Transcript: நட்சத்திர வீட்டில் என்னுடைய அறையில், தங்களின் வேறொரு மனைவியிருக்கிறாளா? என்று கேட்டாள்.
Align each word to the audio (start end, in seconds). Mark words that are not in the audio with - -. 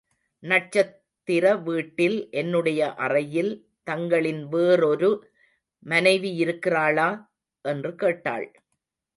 நட்சத்திர 0.43 1.55
வீட்டில் 1.57 2.27
என்னுடைய 2.31 2.93
அறையில், 2.93 3.67
தங்களின் 3.83 4.47
வேறொரு 4.47 5.11
மனைவியிருக்கிறாளா? 5.85 7.09
என்று 7.65 7.95
கேட்டாள். 7.95 8.47